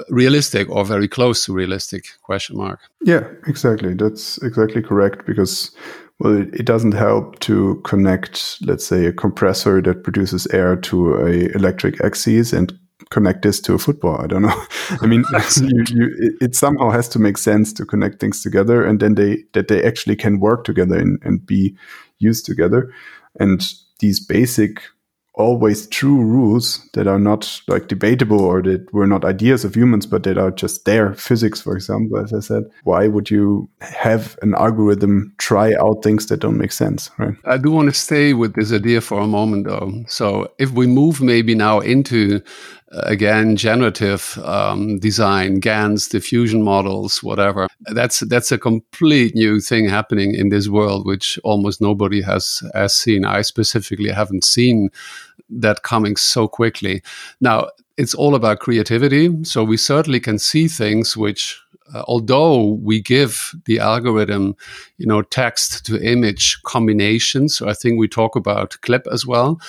[0.09, 5.71] realistic or very close to realistic question mark yeah exactly that's exactly correct because
[6.19, 11.13] well it, it, doesn't help to connect let's say a compressor that produces air to
[11.15, 12.77] a electric axis and
[13.09, 14.65] connect this to a football i don't know
[15.01, 15.23] i mean
[15.57, 19.15] you, you, it, it, somehow has to make sense to connect things together and then
[19.15, 21.75] they that they actually can work together and, and be
[22.19, 22.91] used together
[23.39, 24.81] and these basic
[25.37, 30.05] always true rules that are not like debatable or that were not ideas of humans,
[30.05, 31.13] but that are just there.
[31.13, 32.63] Physics, for example, as I said.
[32.83, 37.35] Why would you have an algorithm try out things that don't make sense, right?
[37.45, 40.03] I do want to stay with this idea for a moment, though.
[40.07, 42.41] So if we move maybe now into
[43.03, 47.67] again generative um, design GANs diffusion models whatever.
[47.93, 52.93] That's that's a complete new thing happening in this world which almost nobody has has
[52.93, 53.25] seen.
[53.25, 54.89] I specifically haven't seen
[55.49, 57.03] that coming so quickly.
[57.41, 59.43] Now it's all about creativity.
[59.43, 61.61] So we certainly can see things which
[61.93, 64.55] uh, although we give the algorithm,
[64.97, 69.59] you know, text to image combinations, so I think we talk about CLIP as well,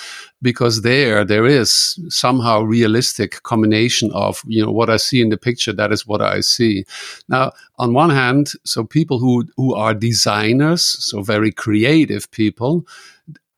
[0.41, 5.37] because there there is somehow realistic combination of you know what I see in the
[5.37, 6.85] picture, that is what I see.
[7.29, 12.87] Now, on one hand, so people who who are designers, so very creative people,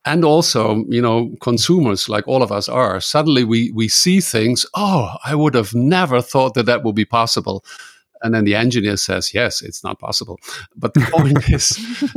[0.05, 4.65] and also you know consumers like all of us are suddenly we we see things
[4.73, 7.63] oh i would have never thought that that would be possible
[8.21, 10.39] and then the engineer says yes it's not possible.
[10.75, 11.67] But the point is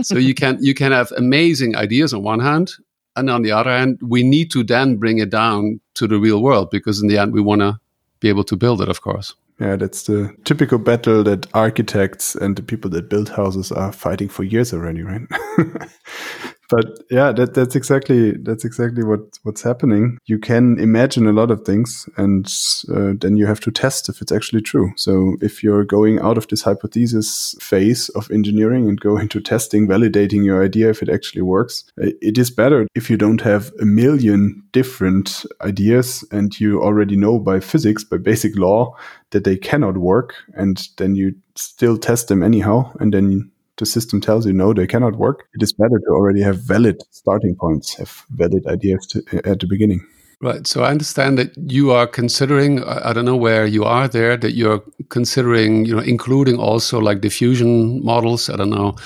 [0.03, 2.73] so you can you can have amazing ideas on one hand
[3.17, 6.43] and on the other hand we need to then bring it down to the real
[6.43, 7.79] world because in the end we want to
[8.21, 9.35] be able to build it of course.
[9.61, 14.29] Yeah that's the typical battle that architects and the people that build houses are fighting
[14.29, 15.23] for years already right
[16.73, 20.17] but yeah, that, that's exactly that's exactly what what's happening.
[20.25, 22.47] You can imagine a lot of things, and
[22.89, 24.91] uh, then you have to test if it's actually true.
[24.97, 29.87] So if you're going out of this hypothesis phase of engineering and go into testing,
[29.87, 33.85] validating your idea if it actually works, it is better if you don't have a
[33.85, 38.97] million different ideas and you already know by physics, by basic law,
[39.33, 43.51] that they cannot work, and then you still test them anyhow, and then
[43.83, 47.03] the system tells you no, they cannot work, it is better to already have valid
[47.11, 50.07] starting points, have valid ideas to, at the beginning.
[50.43, 50.67] Right.
[50.67, 54.55] So I understand that you are considering, I don't know where you are there, that
[54.55, 58.51] you're considering, you know, including also like diffusion models.
[58.51, 58.97] I don't know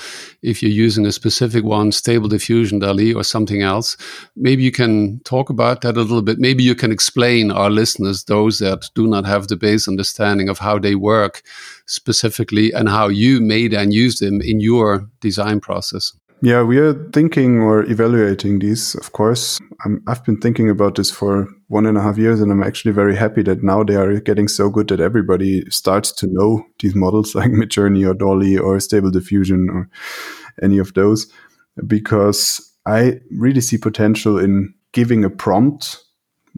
[0.41, 3.97] if you're using a specific one, stable diffusion, DALL-E or something else.
[4.35, 6.39] Maybe you can talk about that a little bit.
[6.39, 10.57] Maybe you can explain our listeners, those that do not have the base understanding of
[10.57, 11.43] how they work
[11.85, 16.13] specifically and how you made and use them in your design process.
[16.41, 19.59] Yeah, we are thinking or evaluating these, of course.
[19.83, 22.91] i have been thinking about this for one and a half years, and I'm actually
[22.91, 26.93] very happy that now they are getting so good that everybody starts to know these
[26.93, 29.89] models like Midjourney or DALL-E or Stable Diffusion or
[30.61, 31.25] any of those,
[31.87, 36.03] because I really see potential in giving a prompt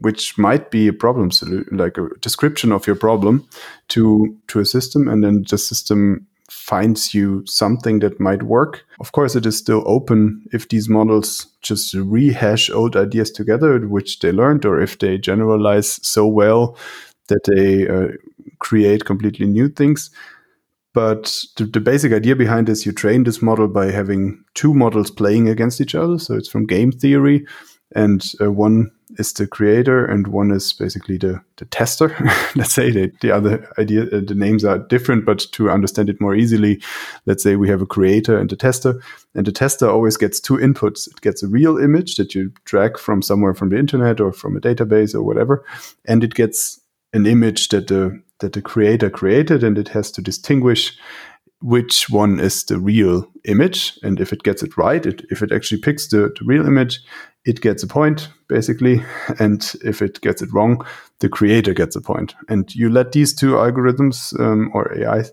[0.02, 1.30] which might be a problem
[1.72, 3.46] like a description of your problem
[3.90, 8.86] to to a system and then the system finds you something that might work.
[9.00, 14.20] Of course, it is still open if these models just rehash old ideas together, which
[14.20, 16.78] they learned, or if they generalize so well
[17.28, 18.16] that they uh,
[18.60, 20.10] create completely new things.
[20.94, 25.12] But the, the, basic idea behind this, you train this model by having two models
[25.12, 26.18] playing against each other.
[26.18, 27.46] So it's from game theory,
[27.96, 32.16] and uh, one is the creator and one is basically the, the tester.
[32.56, 36.22] let's say the, the other idea, uh, the names are different, but to understand it
[36.22, 36.82] more easily,
[37.26, 39.02] let's say we have a creator and a tester.
[39.34, 41.08] And the tester always gets two inputs.
[41.08, 44.56] It gets a real image that you drag from somewhere from the internet or from
[44.56, 45.66] a database or whatever.
[46.06, 46.80] And it gets
[47.12, 50.96] an image that the, that the creator created and it has to distinguish
[51.62, 54.00] which one is the real image.
[54.04, 57.02] And if it gets it right, it, if it actually picks the, the real image,
[57.46, 59.04] it gets a point basically.
[59.40, 60.86] And if it gets it wrong,
[61.20, 62.36] the creator gets a point.
[62.48, 65.24] And you let these two algorithms um, or AI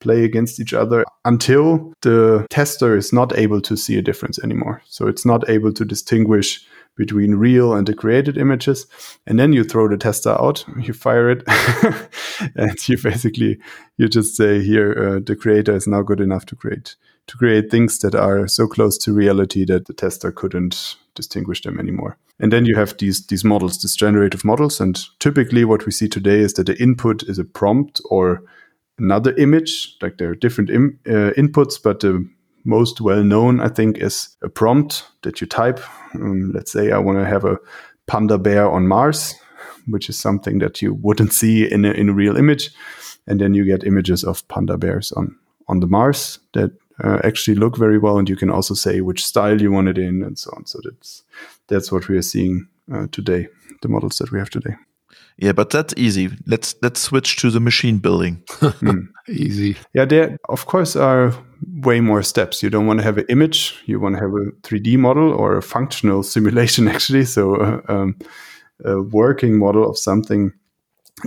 [0.00, 4.82] play against each other until the tester is not able to see a difference anymore.
[4.86, 6.66] So it's not able to distinguish
[6.96, 8.86] between real and the created images.
[9.26, 11.42] And then you throw the tester out, you fire it,
[12.56, 13.58] and you basically
[13.96, 16.96] you just say here uh, the creator is now good enough to create
[17.28, 21.78] to create things that are so close to reality that the tester couldn't distinguish them
[21.78, 22.18] anymore.
[22.40, 26.08] And then you have these these models, these generative models, and typically what we see
[26.08, 28.42] today is that the input is a prompt or
[28.98, 29.96] another image.
[30.02, 32.28] Like there are different Im- uh, inputs, but the
[32.64, 35.80] most well known, I think, is a prompt that you type.
[36.14, 37.58] Um, let's say I want to have a
[38.06, 39.34] panda bear on Mars,
[39.86, 42.70] which is something that you wouldn't see in a, in a real image,
[43.26, 45.36] and then you get images of panda bears on
[45.68, 49.24] on the Mars that uh, actually look very well, and you can also say which
[49.24, 50.66] style you want it in, and so on.
[50.66, 51.22] So that's
[51.68, 53.48] that's what we are seeing uh, today,
[53.80, 54.76] the models that we have today.
[55.38, 56.30] Yeah, but that's easy.
[56.46, 58.42] Let's let's switch to the machine building.
[58.46, 59.08] mm.
[59.28, 59.76] Easy.
[59.94, 61.32] Yeah, there of course are
[61.68, 62.62] way more steps.
[62.62, 63.80] You don't want to have an image.
[63.86, 67.24] You want to have a 3D model or a functional simulation, actually.
[67.24, 68.18] So uh, um,
[68.84, 70.52] a working model of something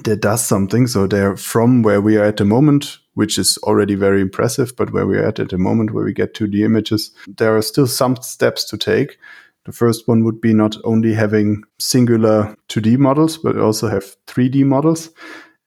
[0.04, 0.88] that does something.
[0.88, 4.92] So they're from where we are at the moment, which is already very impressive, but
[4.92, 8.16] where we're at at the moment, where we get 2D images, there are still some
[8.18, 9.18] steps to take.
[9.66, 14.64] The first one would be not only having singular 2D models, but also have 3D
[14.64, 15.10] models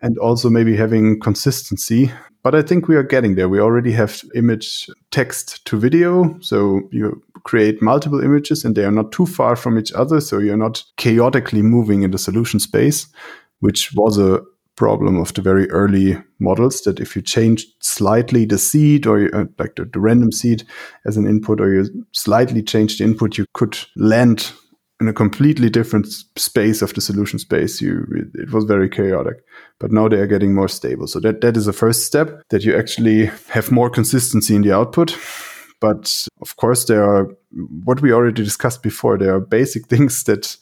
[0.01, 2.13] and also maybe having consistency.
[2.49, 3.47] But I think we are getting there.
[3.47, 6.35] We already have image text to video.
[6.41, 10.19] So you create multiple images and they are not too far from each other.
[10.23, 13.07] So you're not chaotically moving in the solution space,
[13.61, 14.41] which was a
[14.77, 19.45] problem of the very early models that if you change slightly the seed or uh,
[19.59, 20.63] like the, the, random seed
[21.05, 24.53] as an input or you slightly change the input you could land
[25.01, 29.37] in a completely different space of the solution space you it, was very chaotic
[29.79, 32.65] but now they are getting more stable so that that is the first step that
[32.65, 35.17] you actually have more consistency in the output
[35.81, 37.29] but of course there are
[37.85, 40.57] what we already discussed before there are basic things that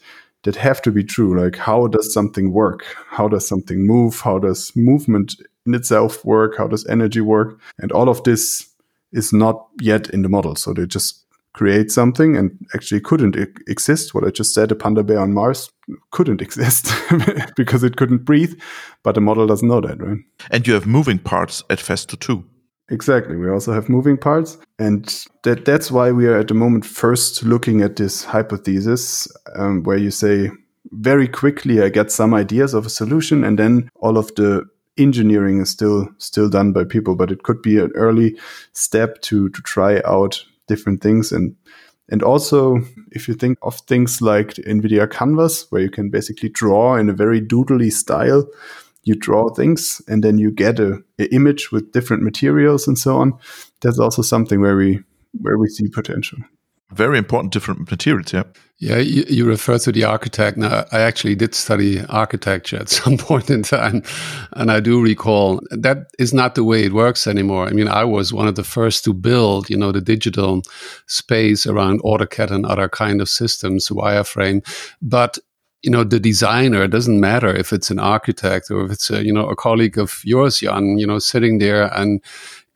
[0.46, 1.38] that have to be true.
[1.38, 2.84] Like, how does something work?
[3.08, 4.20] How does something move?
[4.20, 5.34] How does movement
[5.66, 6.56] in itself work?
[6.56, 7.58] How does energy work?
[7.78, 8.68] And all of this
[9.12, 10.54] is not yet in the model.
[10.54, 11.25] So they just
[11.56, 13.34] create something and actually couldn't
[13.66, 14.14] exist.
[14.14, 15.70] What I just said, a panda bear on Mars
[16.10, 16.92] couldn't exist
[17.56, 18.54] because it couldn't breathe,
[19.02, 20.18] but the model doesn't know that, right?
[20.50, 22.44] And you have moving parts at Festo too.
[22.88, 23.36] Exactly.
[23.36, 24.58] We also have moving parts.
[24.78, 25.04] And
[25.42, 29.26] that, that's why we are at the moment first looking at this hypothesis
[29.56, 30.50] um, where you say,
[30.92, 34.64] very quickly, I get some ideas of a solution, and then all of the
[34.96, 37.16] engineering is still still done by people.
[37.16, 38.38] But it could be an early
[38.72, 41.56] step to to try out different things and
[42.08, 46.96] and also, if you think of things like NVIDIA Canvas, where you can basically draw
[46.96, 48.46] in a very doodly style,
[49.02, 53.16] you draw things and then you get a, a, image with different materials and so
[53.16, 53.32] on.
[53.80, 55.00] That's also something where we
[55.40, 56.38] where we see potential.
[56.92, 58.32] Very important, different materials.
[58.32, 58.44] Yeah.
[58.78, 60.58] Yeah, you, you refer to the architect.
[60.58, 64.02] Now, I actually did study architecture at some point in time,
[64.52, 67.66] and I do recall that is not the way it works anymore.
[67.66, 70.60] I mean, I was one of the first to build, you know, the digital
[71.06, 74.62] space around AutoCAD and other kind of systems, wireframe.
[75.00, 75.38] But
[75.82, 79.32] you know the designer doesn't matter if it's an architect or if it's a you
[79.32, 82.20] know a colleague of yours jan you know sitting there and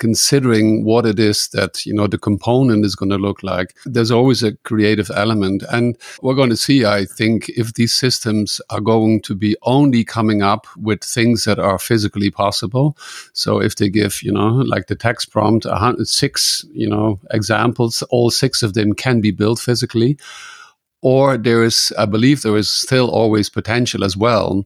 [0.00, 4.10] considering what it is that you know the component is going to look like there's
[4.10, 5.62] always a creative element.
[5.70, 10.02] And we're going to see i think if these systems are going to be only
[10.02, 12.96] coming up with things that are physically possible.
[13.32, 15.66] So if they give you know like the text prompt
[16.04, 20.16] six you know examples all six of them can be built physically
[21.02, 24.64] or there is i believe there is still always potential as well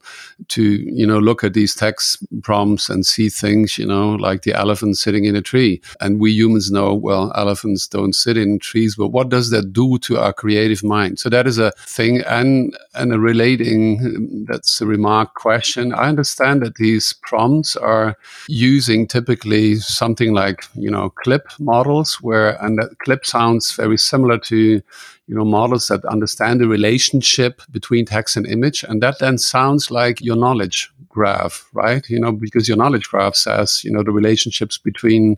[0.48, 4.54] to you know look at these text prompts and see things you know like the
[4.54, 5.80] elephant sitting in a tree.
[6.00, 9.98] And we humans know well elephants don't sit in trees but what does that do
[9.98, 11.18] to our creative mind?
[11.18, 15.92] So that is a thing and and a relating that's a remark question.
[15.92, 18.16] I understand that these prompts are
[18.48, 24.38] using typically something like you know CLIP models where and that CLIP sounds very similar
[24.38, 24.82] to
[25.26, 28.84] you know, models that understand the relationship between text and image.
[28.84, 32.08] And that then sounds like your knowledge graph, right?
[32.08, 35.36] You know, because your knowledge graph says, you know, the relationships between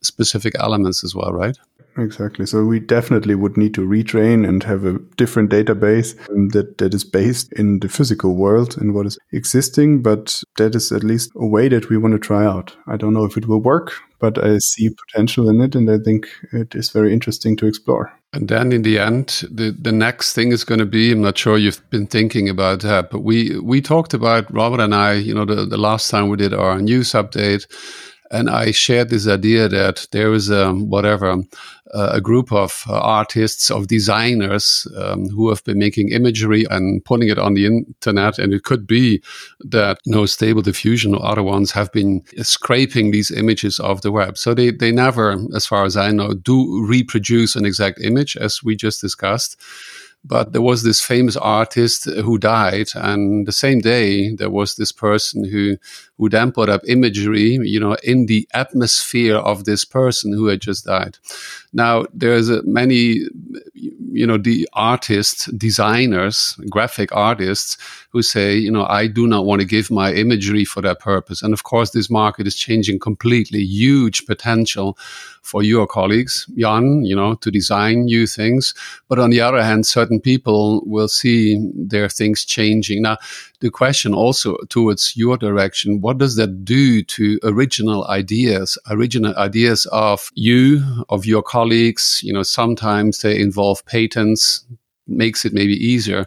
[0.00, 1.58] specific elements as well, right?
[1.98, 2.46] Exactly.
[2.46, 6.94] So we definitely would need to retrain and have a different database um, that, that
[6.94, 10.02] is based in the physical world and what is existing.
[10.02, 12.76] But that is at least a way that we want to try out.
[12.86, 15.74] I don't know if it will work, but I see potential in it.
[15.74, 18.12] And I think it is very interesting to explore.
[18.32, 21.38] And then in the end, the, the next thing is going to be, I'm not
[21.38, 25.34] sure you've been thinking about that, but we, we talked about, Robert and I, you
[25.34, 27.66] know, the, the last time we did our news update,
[28.30, 31.36] and I shared this idea that there is a whatever
[31.94, 37.04] uh, a group of uh, artists, of designers um, who have been making imagery and
[37.04, 38.38] putting it on the internet.
[38.38, 39.22] And it could be
[39.60, 44.36] that know, Stable Diffusion or other ones have been scraping these images off the web.
[44.36, 48.62] So they, they never, as far as I know, do reproduce an exact image, as
[48.62, 49.60] we just discussed.
[50.24, 54.90] But there was this famous artist who died, and the same day there was this
[54.90, 55.76] person who
[56.18, 60.60] who then put up imagery, you know, in the atmosphere of this person who had
[60.60, 61.16] just died.
[61.72, 63.20] Now there's many,
[63.74, 67.76] you know, the artists, designers, graphic artists
[68.10, 71.42] who say, you know, I do not want to give my imagery for that purpose.
[71.42, 73.60] And of course, this market is changing completely.
[73.60, 74.98] Huge potential
[75.42, 78.74] for your colleagues, Jan, you know, to design new things.
[79.08, 83.02] But on the other hand, certain people will see their things changing.
[83.02, 83.18] Now,
[83.60, 89.86] the question also towards your direction, what does that do to original ideas, original ideas
[89.86, 92.20] of you, of your colleagues?
[92.22, 94.64] You know, sometimes they involve patents,
[95.08, 96.24] makes it maybe easier.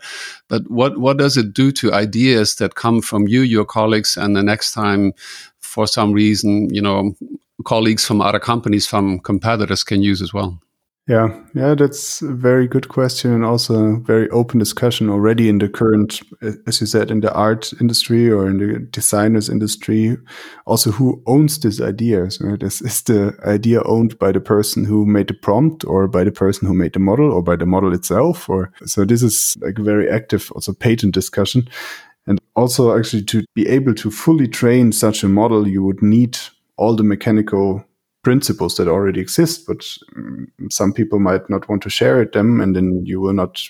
[0.49, 4.35] But what, what does it do to ideas that come from you, your colleagues, and
[4.35, 5.13] the next time
[5.59, 7.15] for some reason, you know,
[7.63, 10.59] colleagues from other companies, from competitors can use as well?
[11.11, 15.57] Yeah, yeah, that's a very good question and also a very open discussion already in
[15.57, 16.21] the current,
[16.65, 20.15] as you said, in the art industry or in the designers industry.
[20.65, 22.39] Also, who owns these ideas?
[22.39, 22.63] Right?
[22.63, 26.31] Is, is the idea owned by the person who made the prompt or by the
[26.31, 28.47] person who made the model or by the model itself?
[28.47, 31.67] Or so this is like a very active also patent discussion.
[32.25, 36.37] And also actually to be able to fully train such a model, you would need
[36.77, 37.83] all the mechanical
[38.23, 42.61] principles that already exist, but um, some people might not want to share it, them,
[42.61, 43.61] and then you will not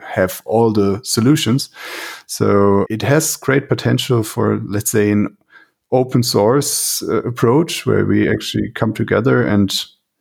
[0.00, 1.70] have all the solutions.
[2.26, 5.36] So it has great potential for, let's say, an
[5.90, 9.72] open source uh, approach where we actually come together and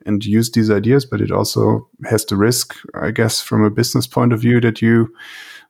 [0.05, 1.05] and use these ideas.
[1.05, 4.81] But it also has the risk, I guess, from a business point of view, that
[4.81, 5.13] you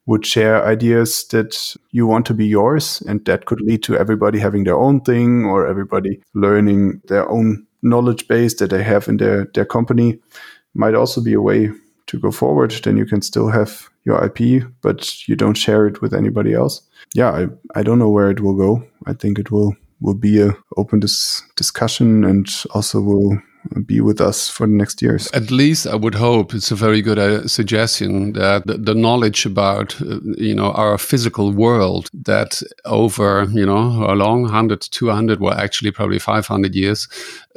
[0.05, 4.39] would share ideas that you want to be yours, and that could lead to everybody
[4.39, 9.17] having their own thing or everybody learning their own knowledge base that they have in
[9.17, 10.19] their, their company
[10.73, 11.69] might also be a way
[12.07, 12.71] to go forward.
[12.83, 16.81] Then you can still have your IP, but you don't share it with anybody else.
[17.13, 17.47] Yeah, I,
[17.79, 18.83] I don't know where it will go.
[19.05, 23.37] I think it will will be a open dis- discussion and also will
[23.85, 25.29] be with us for the next years.
[25.33, 29.45] At least I would hope it's a very good uh, suggestion that the, the knowledge
[29.45, 35.39] about uh, you know our physical world that over you know a long 100 200
[35.39, 37.07] well actually probably 500 years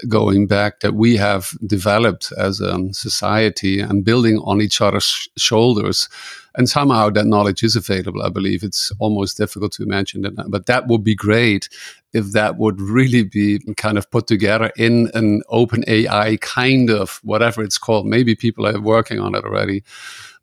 [0.08, 6.08] going back that we have developed as a society and building on each other's shoulders
[6.56, 8.22] and somehow that knowledge is available.
[8.22, 11.68] I believe it's almost difficult to imagine that, but that would be great
[12.12, 17.20] if that would really be kind of put together in an open AI kind of
[17.24, 18.06] whatever it's called.
[18.06, 19.82] Maybe people are working on it already,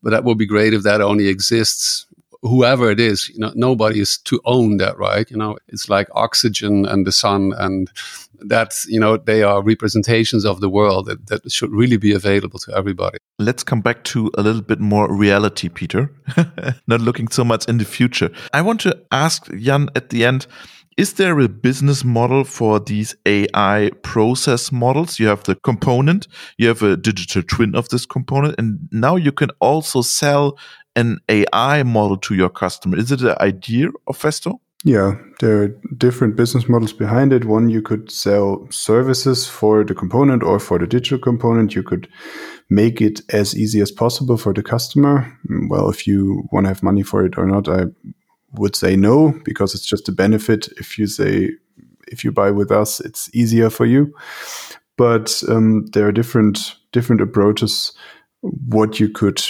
[0.03, 2.05] but that would be great if that only exists
[2.41, 5.29] whoever it is, you know, nobody is to own that, right?
[5.29, 7.89] You know, it's like oxygen and the sun, and
[8.41, 12.59] that's, you know, they are representations of the world that, that should really be available
[12.59, 13.17] to everybody.
[13.37, 16.11] Let's come back to a little bit more reality, Peter,
[16.87, 18.31] not looking so much in the future.
[18.53, 20.47] I want to ask Jan at the end,
[20.97, 25.19] is there a business model for these AI process models?
[25.19, 26.27] You have the component,
[26.57, 30.57] you have a digital twin of this component, and now you can also sell
[30.95, 32.97] an AI model to your customer?
[32.97, 34.59] Is it the idea of Festo?
[34.83, 37.45] Yeah, there are different business models behind it.
[37.45, 41.75] One, you could sell services for the component or for the digital component.
[41.75, 42.07] You could
[42.69, 45.37] make it as easy as possible for the customer.
[45.69, 47.85] Well, if you want to have money for it or not, I
[48.53, 50.67] would say no, because it's just a benefit.
[50.77, 51.51] If you say,
[52.07, 54.11] if you buy with us, it's easier for you.
[54.97, 57.93] But um, there are different different approaches
[58.41, 59.41] what you could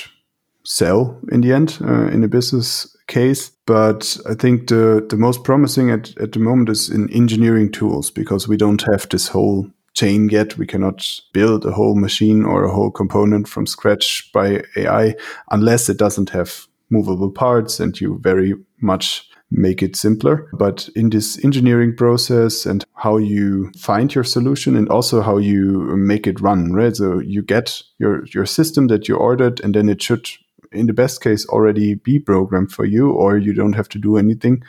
[0.64, 3.51] sell in the end uh, in a business case.
[3.66, 8.12] But I think the the most promising at, at the moment is in engineering tools
[8.12, 10.57] because we don't have this whole chain yet.
[10.57, 15.16] We cannot build a whole machine or a whole component from scratch by AI
[15.49, 20.49] unless it doesn't have movable parts and you very much make it simpler.
[20.53, 25.82] But in this engineering process and how you find your solution and also how you
[25.97, 26.95] make it run, right?
[26.95, 30.30] So you get your, your system that you ordered and then it should
[30.72, 34.17] in the best case already be programmed for you or you don't have to do
[34.17, 34.63] anything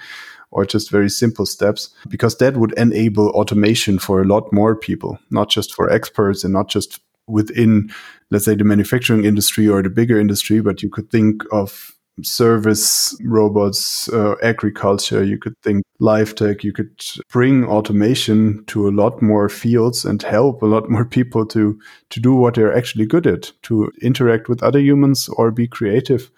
[0.50, 5.18] or just very simple steps because that would enable automation for a lot more people
[5.30, 7.90] not just for experts and not just within
[8.30, 11.92] let's say the manufacturing industry or the bigger industry but you could think of
[12.24, 15.22] service robots, uh, agriculture.
[15.24, 16.64] You could think life tech.
[16.64, 21.46] You could bring automation to a lot more fields and help a lot more people
[21.46, 21.78] to
[22.10, 26.30] to do what they're actually good at, to interact with other humans or be creative,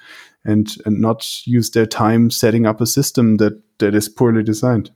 [0.44, 4.90] and and not use their time setting up a system that that is poorly designed.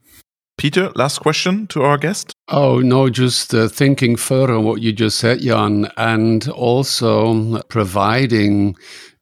[0.59, 2.33] Peter, last question to our guest.
[2.49, 8.75] Oh, no, just uh, thinking further on what you just said, Jan, and also providing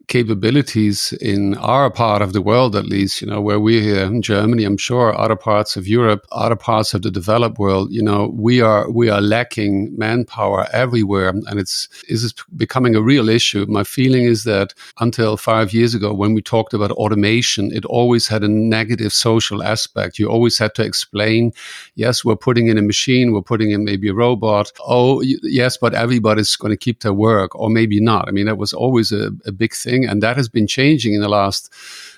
[0.08, 4.22] capabilities in our part of the world, at least, you know, where we're here in
[4.22, 8.32] Germany, I'm sure other parts of Europe, other parts of the developed world, you know,
[8.34, 13.66] we are we are lacking manpower everywhere, and it's is becoming a real issue.
[13.68, 18.28] My feeling is that until five years ago, when we talked about automation, it always
[18.28, 20.20] had a negative social aspect.
[20.20, 21.52] You always had to explain,
[21.96, 24.72] yes, we're putting in a machine, we're putting in maybe a robot.
[24.88, 28.30] Oh, yes, but everybody's going to keep their work, or maybe not.
[28.30, 31.22] I mean, that was always a, a big thing And that has been changing in
[31.22, 31.72] the last,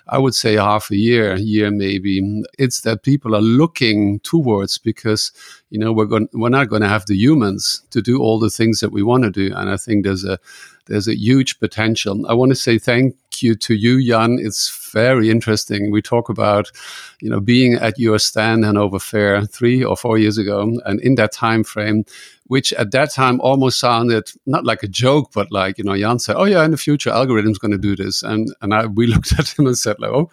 [0.08, 2.44] I would say, half a year, year maybe.
[2.58, 5.32] It's that people are looking towards because,
[5.70, 8.50] you know, we're going, we're not going to have the humans to do all the
[8.50, 9.54] things that we want to do.
[9.56, 10.40] And I think there's a,
[10.88, 12.26] there's a huge potential.
[12.28, 14.40] I want to say thank you to you, Jan.
[14.42, 15.92] It's very interesting.
[15.92, 16.72] We talk about,
[17.22, 21.16] you know, being at your stand Hanover Fair three or four years ago, and in
[21.16, 22.06] that time frame,
[22.50, 26.18] which at that time almost sounded not like a joke, but like, you know, Jan
[26.18, 28.24] said, oh yeah, in the future, algorithm's going to do this.
[28.24, 30.30] And, and I, we looked at him and said like, oh,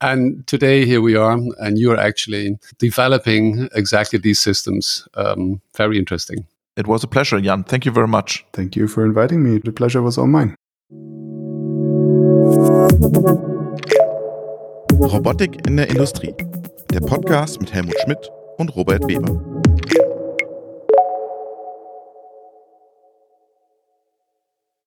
[0.00, 5.08] and today here we are, and you're actually developing exactly these systems.
[5.14, 6.46] Um, very interesting.
[6.76, 7.64] It was a pleasure, Jan.
[7.64, 8.44] Thank you very much.
[8.52, 9.58] Thank you for inviting me.
[9.58, 10.54] The pleasure was all mine.
[15.00, 16.34] Robotik in der Industrie.
[16.92, 19.58] Der Podcast mit Helmut Schmidt und Robert Weber.